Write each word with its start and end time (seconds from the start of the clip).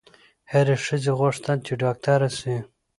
هري 0.51 0.75
ښځي 0.85 1.11
غوښتل 1.19 1.57
چي 1.65 1.73
ډاکټره 1.81 2.29
سي 2.39 2.55